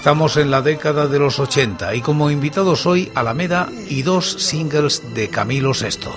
[0.00, 5.02] Estamos en la década de los 80 y como invitados hoy Alameda y dos singles
[5.14, 6.08] de Camilo VI.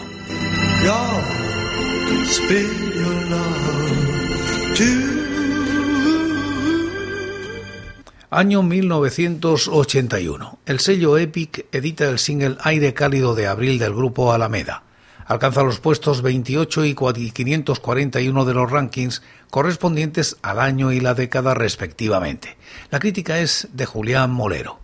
[8.29, 10.59] Año 1981.
[10.65, 14.83] El sello Epic edita el single Aire Cálido de Abril del grupo Alameda.
[15.25, 21.53] Alcanza los puestos 28 y 541 de los rankings correspondientes al año y la década
[21.53, 22.57] respectivamente.
[22.89, 24.79] La crítica es de Julián Molero.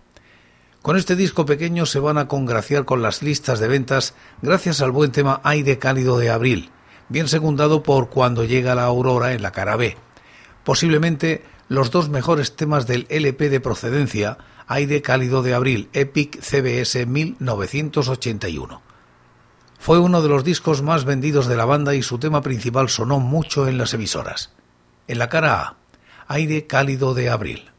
[0.82, 4.92] Con este disco pequeño se van a congraciar con las listas de ventas gracias al
[4.92, 6.70] buen tema Aire Cálido de Abril,
[7.10, 9.98] bien secundado por Cuando llega la aurora en la cara B.
[10.64, 14.38] Posiblemente los dos mejores temas del LP de procedencia,
[14.68, 18.89] Aire Cálido de Abril, Epic CBS 1981.
[19.80, 23.20] Fue uno de los discos más vendidos de la banda y su tema principal sonó
[23.20, 24.52] mucho en las emisoras.
[25.08, 25.76] En la cara A,
[26.28, 27.72] Aire Cálido de Abril.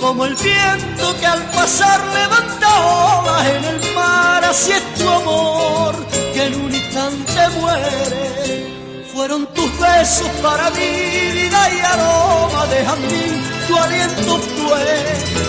[0.00, 5.94] Como el viento que al pasar levanta olas en el mar, así es tu amor
[6.34, 9.04] que en un instante muere.
[9.12, 10.90] Fueron tus besos para mi
[11.38, 14.84] vida y aroma de jazmín, tu aliento fue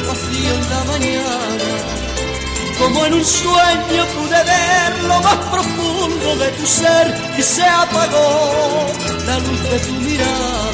[0.08, 1.74] vacío en la mañana.
[2.78, 8.86] Como en un sueño pude ver lo más profundo de tu ser y se apagó
[9.26, 10.71] la luz de tu mirada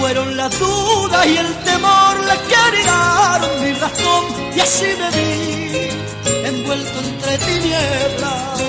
[0.00, 4.24] fueron las dudas y el temor las que anidaron mi razón
[4.56, 5.28] y así me vi
[6.46, 8.62] envuelto entre tinieblas.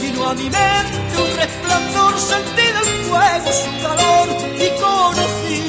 [0.00, 4.28] Vino a mi mente un resplandor, sentí del fuego su calor
[4.64, 5.60] y conocí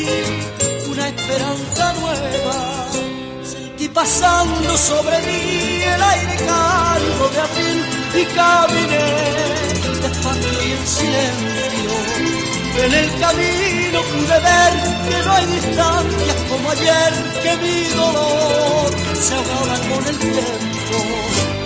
[0.91, 2.57] una esperanza nueva.
[3.43, 7.79] Sentí pasando sobre mí el aire cálido de abril
[8.21, 9.05] y caminé
[10.01, 11.53] despacio y en silencio
[12.85, 13.62] en el camino
[14.13, 14.73] pude ver
[15.09, 17.13] que no hay distancias como ayer,
[17.43, 21.62] que mi dolor se ahogaba con el tiempo.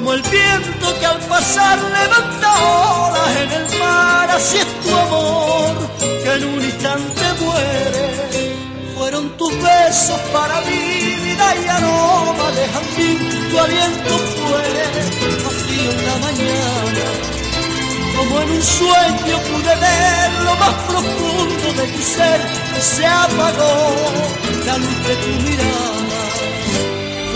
[0.00, 5.74] Como el viento que al pasar levanta olas en el mar, así es tu amor
[6.00, 8.04] que en un instante muere.
[8.96, 10.78] Fueron tus besos para mi
[11.24, 14.68] vida y aroma de jazmín, tu aliento fue
[15.44, 17.04] vacío en la mañana.
[18.16, 22.40] Como en un sueño pude ver lo más profundo de tu ser
[22.78, 23.96] y se apagó
[24.64, 26.89] la luz de tu mirada.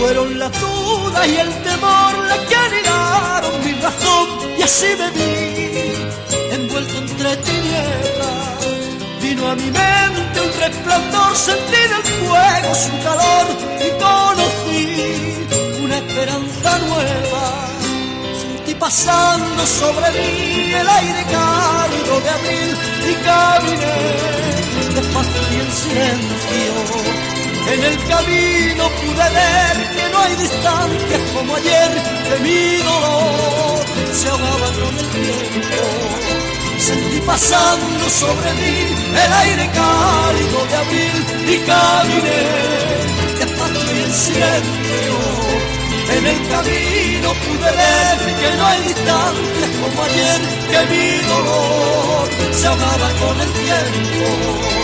[0.05, 6.53] Fueron las dudas y el temor las que anidaron mi razón y así me vi
[6.53, 8.59] envuelto entre tinieblas.
[9.19, 13.45] Vino a mi mente un resplandor, sentí del fuego su calor
[13.81, 14.83] y conocí
[15.83, 17.45] una esperanza nueva.
[18.41, 22.77] Sentí pasando sobre mí el aire cálido de abril
[23.09, 24.45] y caminé
[24.93, 27.34] despacio y en silencio.
[27.67, 31.91] En el camino pude ver que no hay distancias como ayer,
[32.27, 33.79] que mi dolor
[34.13, 36.15] se ahogaba con el tiempo.
[36.77, 38.77] Sentí pasando sobre mí
[39.25, 41.17] el aire cálido de abril
[41.47, 42.95] y caminé
[43.39, 45.15] despacio y en silencio.
[46.15, 52.67] En el camino pude ver que no hay distancias como ayer, que mi dolor se
[52.67, 54.75] ahogaba con el tiempo.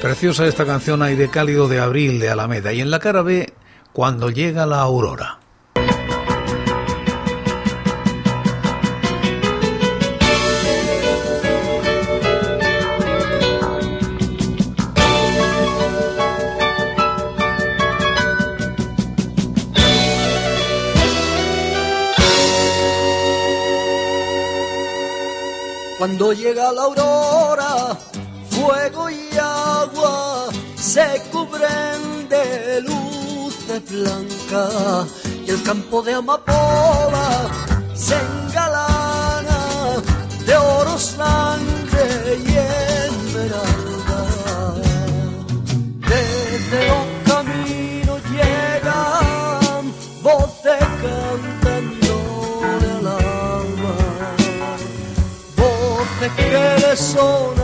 [0.00, 3.52] Preciosa esta canción Aire cálido de abril de Alameda y en la cara B
[3.92, 5.40] cuando llega la aurora.
[26.00, 27.98] Cuando llega la aurora,
[28.48, 35.08] fuego y agua se cubren de luces blancas.
[35.46, 37.50] Y el campo de amapola
[37.92, 40.02] se engalana
[40.46, 42.56] de oro, sangre y
[57.14, 57.59] que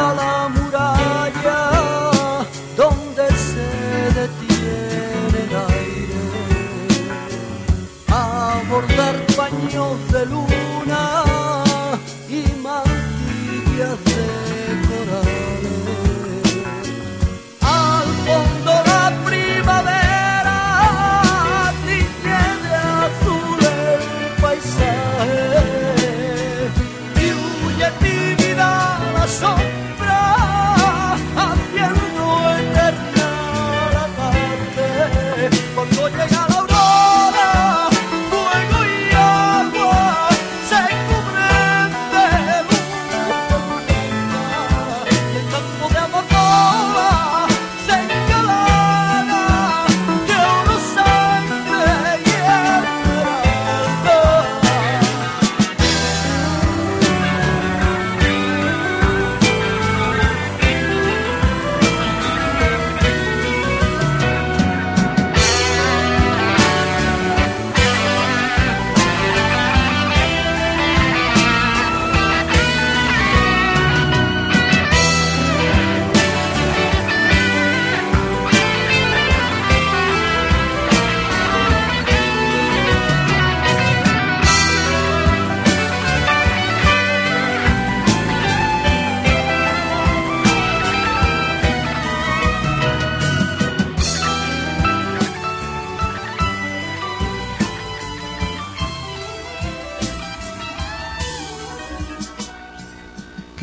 [0.00, 0.59] tiempo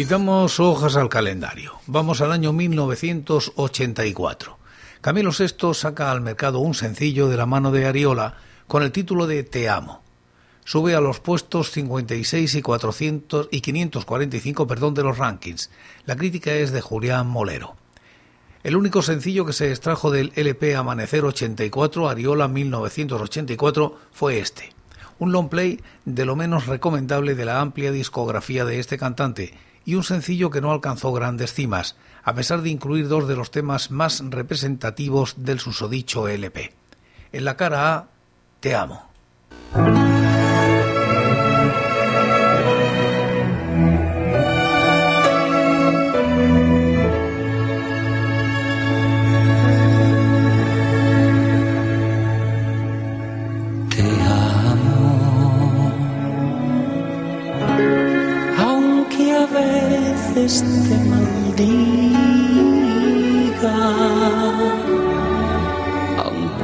[0.07, 1.73] Quitamos hojas al calendario.
[1.85, 4.57] Vamos al año 1984.
[5.01, 8.37] Camilo VI saca al mercado un sencillo de la mano de Ariola
[8.67, 10.01] con el título de Te amo.
[10.63, 15.71] Sube a los puestos 56 y 400 y 545, perdón, de los rankings.
[16.05, 17.75] La crítica es de Julián Molero.
[18.63, 24.77] El único sencillo que se extrajo del LP Amanecer 84 Ariola 1984 fue este
[25.19, 29.53] un long play de lo menos recomendable de la amplia discografía de este cantante
[29.87, 33.51] y un sencillo que no alcanzó grandes cimas, a pesar de incluir dos de los
[33.51, 36.73] temas más representativos del susodicho LP.
[37.31, 38.07] En la cara A,
[38.59, 39.07] Te amo.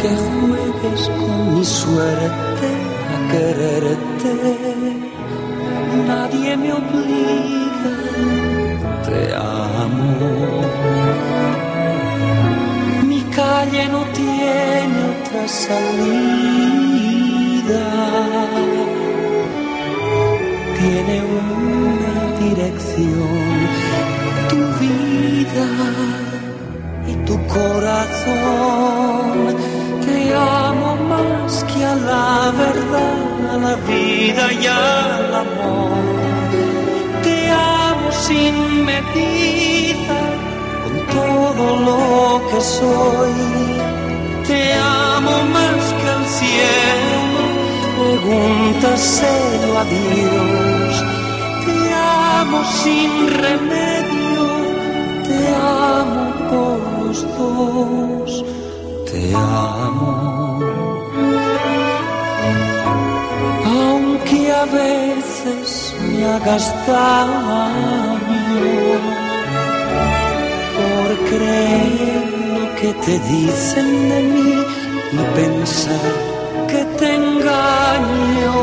[0.04, 2.70] Aunque juegues con mi suerte
[3.14, 4.34] a quererte,
[6.08, 7.96] nadie me obliga,
[9.06, 10.62] te amo.
[13.08, 16.66] Mi calle no tiene otra salida,
[20.80, 23.54] tiene una dirección
[27.08, 28.84] y tu corazón.
[30.34, 36.06] Te amo más que a la verdad, a la vida y al amor.
[37.22, 40.20] Te amo sin medida,
[40.84, 43.36] con todo lo que soy.
[44.48, 47.44] Te amo más que al cielo,
[48.00, 50.94] pregúntaselo a Dios.
[51.66, 51.78] Te
[52.40, 54.14] amo sin remedio
[55.28, 58.46] te amo por los dos,
[59.14, 60.60] te amo.
[63.66, 68.22] Aunque a veces me hagas daño
[70.78, 74.54] por creer lo que te dicen de mí
[75.18, 76.12] y pensar
[76.72, 78.56] que te engaño.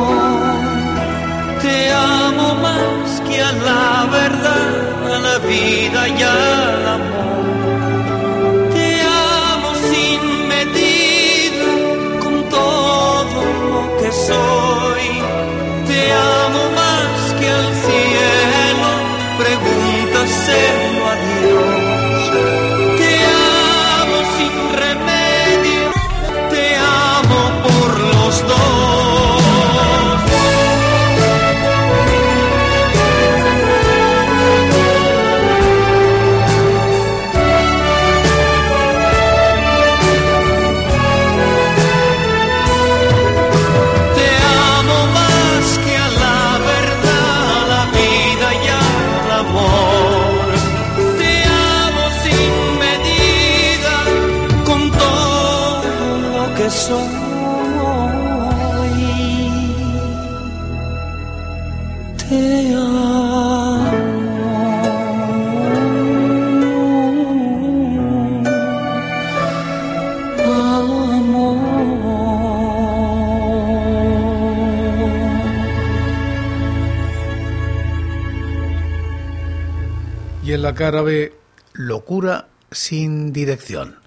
[1.62, 4.80] Te amo más que a la verdad
[5.26, 7.39] la vida y al amor.
[80.88, 81.34] B,
[81.74, 83.98] Locura sin dirección.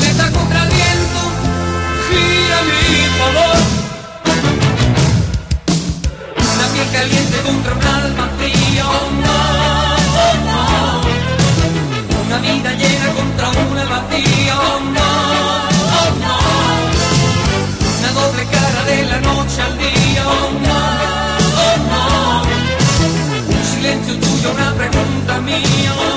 [0.00, 1.20] Veleta contra el viento,
[2.08, 2.84] gira mi
[3.18, 3.58] favor.
[6.54, 9.38] Una piel caliente contra un alma fría, oh no,
[10.24, 10.60] oh no.
[12.26, 15.10] Una vida llena contra una vacía, oh no,
[16.00, 16.36] oh no.
[17.98, 20.80] Una doble cara de la noche al día, oh no,
[21.66, 22.04] oh no.
[23.54, 26.09] Un silencio tuyo, una pregunta mía, oh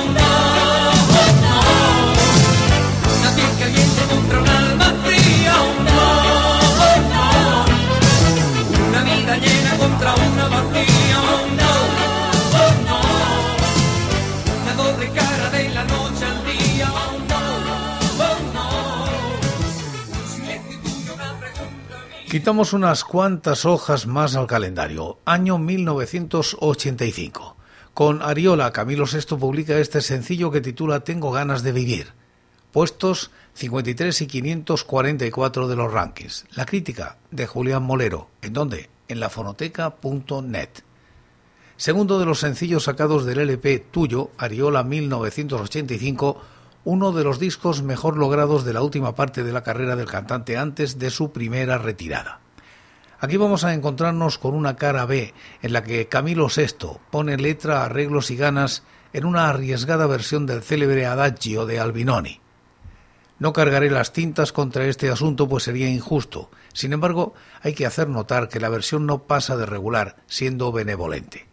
[22.34, 25.18] Quitamos unas cuantas hojas más al calendario.
[25.24, 27.56] Año 1985.
[27.94, 32.08] Con Ariola, Camilo VI publica este sencillo que titula Tengo ganas de vivir.
[32.72, 36.46] Puestos 53 y 544 de los rankings.
[36.56, 38.26] La crítica de Julián Molero.
[38.42, 38.90] ¿En dónde?
[39.06, 40.70] En lafonoteca.net.
[41.76, 46.42] Segundo de los sencillos sacados del LP Tuyo, Ariola 1985,
[46.84, 50.56] uno de los discos mejor logrados de la última parte de la carrera del cantante
[50.56, 52.40] antes de su primera retirada.
[53.20, 57.84] Aquí vamos a encontrarnos con una cara B en la que Camilo VI pone letra,
[57.84, 58.82] arreglos y ganas
[59.14, 62.40] en una arriesgada versión del célebre Adagio de Albinoni.
[63.38, 66.50] No cargaré las tintas contra este asunto pues sería injusto.
[66.72, 71.46] Sin embargo, hay que hacer notar que la versión no pasa de regular, siendo benevolente.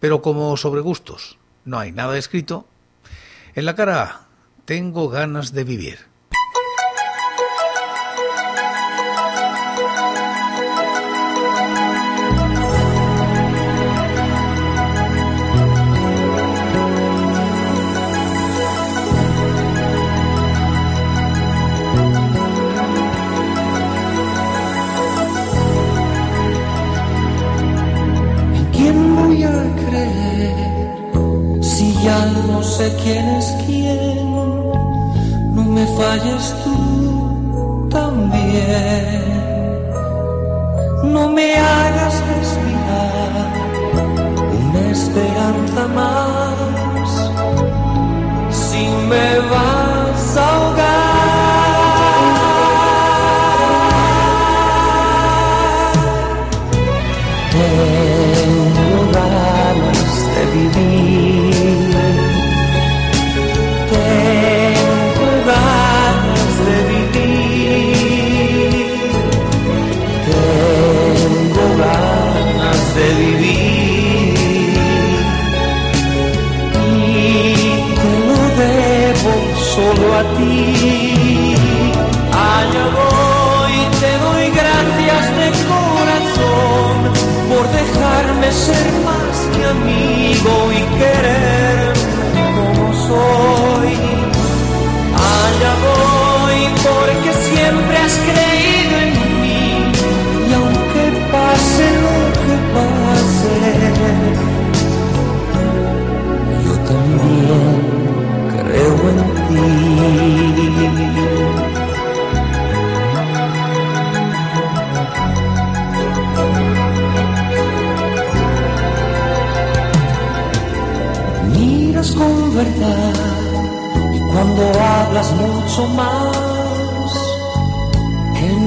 [0.00, 2.66] Pero como sobre gustos no hay nada escrito,
[3.54, 4.27] en la cara A,
[4.68, 5.98] tengo ganas de vivir.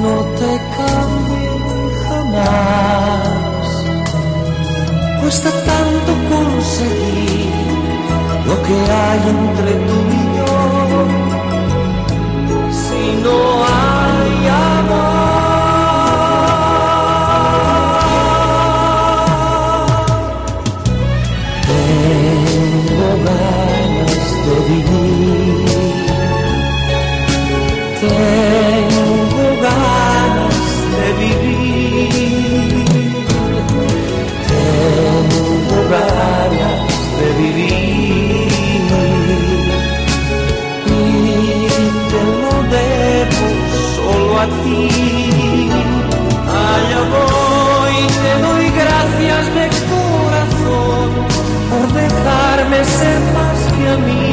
[0.04, 3.66] No te cambien jamás.
[5.22, 7.54] Cuesta tanto conseguir
[8.48, 10.54] lo que hay entre tú y yo.
[12.82, 13.38] Si no
[13.76, 15.12] hay amor,
[21.68, 25.01] tengo ganas de.
[35.92, 38.48] De vivir.
[40.86, 40.90] Y
[42.12, 43.46] te lo debo
[43.96, 44.82] solo a ti.
[46.48, 51.10] Allá voy, te doy gracias de corazón
[51.70, 54.31] por dejarme ser más que amigo y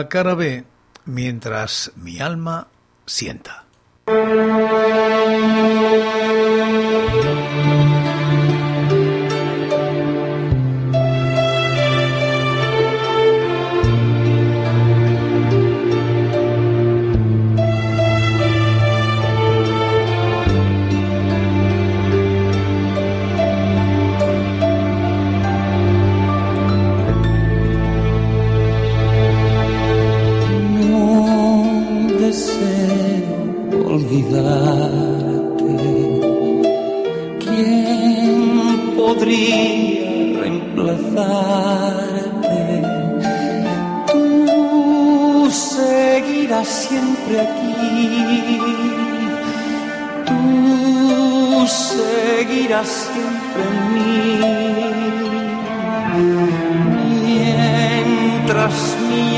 [0.00, 0.64] la cara B,
[1.04, 2.68] mientras mi alma
[3.04, 3.66] sienta.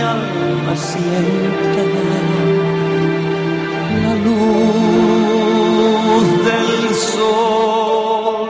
[0.02, 1.82] Alma sienta
[4.02, 8.40] la luz del sol.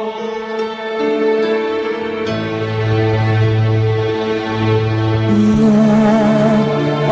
[5.58, 5.72] No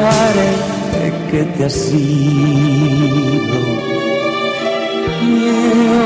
[0.00, 3.61] parece que te has ido.
[5.44, 6.05] Yo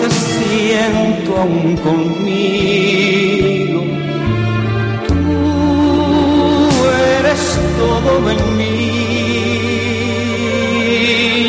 [0.00, 3.39] te siento aún conmigo.
[7.30, 8.90] Eres todo en mí.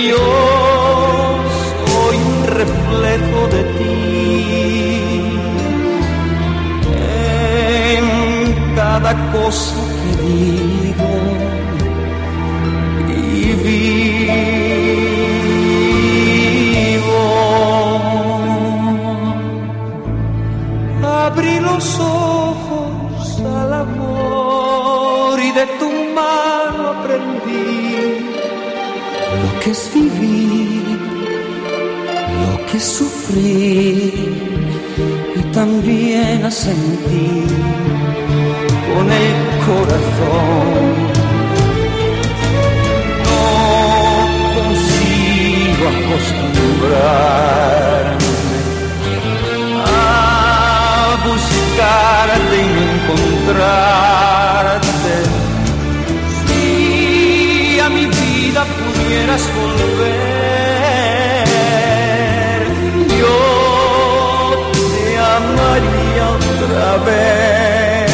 [0.10, 0.28] Yo
[1.86, 3.96] soy un reflejo de ti.
[7.94, 8.06] En
[8.76, 11.12] cada cosa que digo
[13.10, 13.20] y
[13.66, 14.02] vivo.
[21.26, 24.21] Abrí los ojos al amor
[25.62, 27.68] de tu mano aprendí
[29.42, 31.00] lo que es vivir,
[32.44, 34.14] lo que es sufrir
[35.36, 37.46] y también a sentir
[38.88, 40.80] con el corazón.
[43.28, 43.46] No
[44.56, 48.32] consigo acostumbrarme
[49.86, 49.88] a
[51.28, 54.81] buscarte y no encontrarte.
[59.12, 60.16] Vida pudieras volver,
[63.20, 63.38] yo
[64.74, 68.12] te amaría otra vez.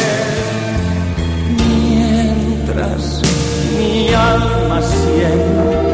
[1.66, 3.02] Mientras
[3.76, 5.87] mi alma sienta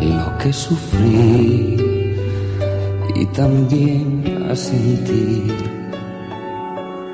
[0.00, 1.88] lo que es sufrir
[3.14, 5.52] y también a sentir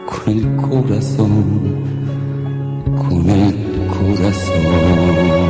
[0.06, 1.44] con el corazón,
[2.96, 3.54] con el
[3.88, 5.43] corazón.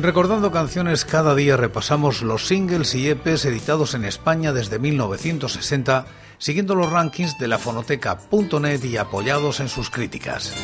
[0.00, 6.06] En Recordando Canciones cada día repasamos los singles y EPs editados en España desde 1960,
[6.38, 10.54] siguiendo los rankings de la fonoteca.net y apoyados en sus críticas.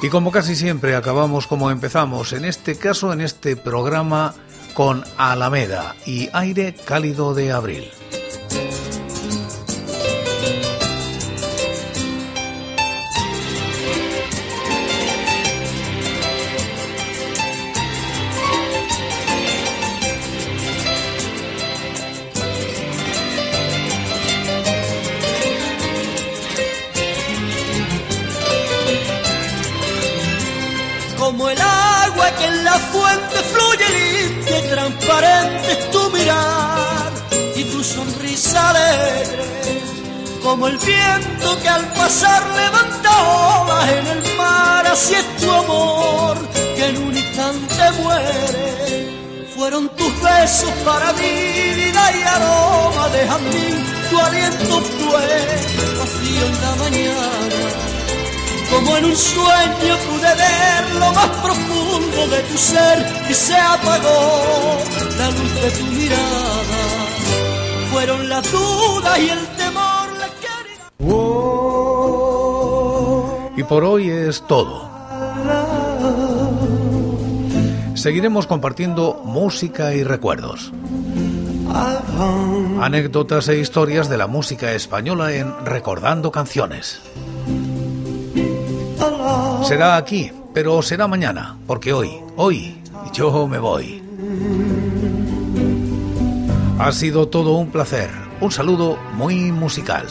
[0.00, 4.32] Y como casi siempre acabamos como empezamos, en este caso en este programa
[4.74, 7.90] con Alameda y Aire Cálido de Abril.
[40.42, 46.38] Como el viento que al pasar levanta olas en el mar, así es tu amor
[46.76, 49.46] que en un instante muere.
[49.54, 55.28] Fueron tus besos para mi vida y aroma de jazmín, tu aliento fue
[55.98, 57.90] vacío en la mañana
[58.70, 64.78] como en un sueño pude ver lo más profundo de tu ser y se apagó
[65.18, 66.59] la luz de tu mirada.
[73.56, 74.88] Y por hoy es todo.
[77.94, 80.72] Seguiremos compartiendo música y recuerdos.
[82.80, 87.00] Anécdotas e historias de la música española en Recordando Canciones.
[89.62, 92.80] Será aquí, pero será mañana, porque hoy, hoy,
[93.12, 93.99] yo me voy.
[96.80, 98.08] Ha sido todo un placer.
[98.40, 100.06] Un saludo muy musical.